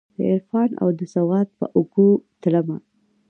[0.19, 2.09] دعرفان اودسواد په اوږو
[2.41, 2.77] تلمه